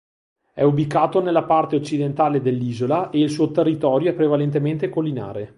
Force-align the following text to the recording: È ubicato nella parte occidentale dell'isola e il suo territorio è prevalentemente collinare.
È 0.55 0.63
ubicato 0.63 1.21
nella 1.21 1.43
parte 1.43 1.75
occidentale 1.75 2.41
dell'isola 2.41 3.11
e 3.11 3.19
il 3.19 3.29
suo 3.29 3.51
territorio 3.51 4.09
è 4.09 4.13
prevalentemente 4.15 4.89
collinare. 4.89 5.49